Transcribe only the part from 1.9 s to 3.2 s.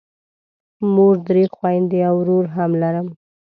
او ورور هم لرم.